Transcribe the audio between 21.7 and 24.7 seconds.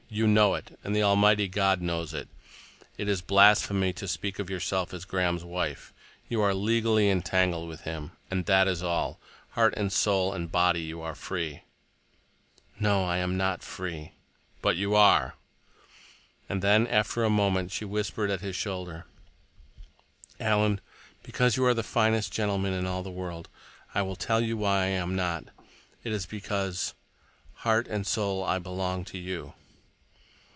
the finest gentleman in all the world, I will tell you